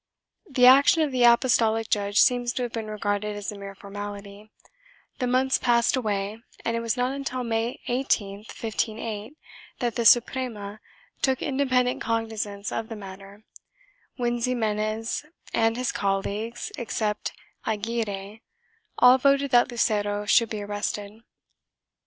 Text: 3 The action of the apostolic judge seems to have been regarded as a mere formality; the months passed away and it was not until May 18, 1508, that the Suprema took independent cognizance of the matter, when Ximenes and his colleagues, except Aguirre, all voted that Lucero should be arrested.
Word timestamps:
3 0.47 0.53
The 0.55 0.65
action 0.65 1.03
of 1.03 1.11
the 1.11 1.25
apostolic 1.25 1.87
judge 1.87 2.19
seems 2.21 2.51
to 2.53 2.63
have 2.63 2.71
been 2.71 2.87
regarded 2.89 3.35
as 3.35 3.51
a 3.51 3.55
mere 3.59 3.75
formality; 3.75 4.49
the 5.19 5.27
months 5.27 5.59
passed 5.59 5.95
away 5.95 6.41
and 6.65 6.75
it 6.75 6.79
was 6.79 6.97
not 6.97 7.13
until 7.13 7.43
May 7.43 7.79
18, 7.87 8.37
1508, 8.39 9.37
that 9.77 9.95
the 9.95 10.03
Suprema 10.03 10.79
took 11.21 11.43
independent 11.43 12.01
cognizance 12.01 12.71
of 12.71 12.89
the 12.89 12.95
matter, 12.95 13.43
when 14.15 14.39
Ximenes 14.41 15.23
and 15.53 15.77
his 15.77 15.91
colleagues, 15.91 16.71
except 16.79 17.33
Aguirre, 17.67 18.41
all 18.97 19.19
voted 19.19 19.51
that 19.51 19.69
Lucero 19.69 20.25
should 20.25 20.49
be 20.49 20.63
arrested. 20.63 21.21